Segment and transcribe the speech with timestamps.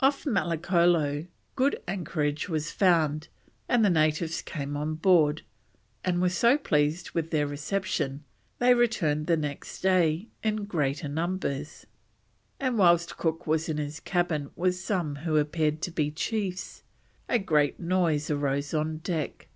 [0.00, 1.26] Off Malicolo
[1.56, 3.28] good anchorage was found,
[3.66, 5.40] and the natives came on board,
[6.04, 8.22] and were so pleased with their reception
[8.58, 11.86] they returned next day in greater numbers,
[12.60, 16.82] and whilst Cook was in his cabin with some who appeared to be chiefs,
[17.26, 19.48] a great noise arose on deck.